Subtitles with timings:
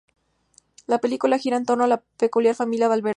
[0.87, 3.09] La película gira en torno a la peculiar familia Valverde.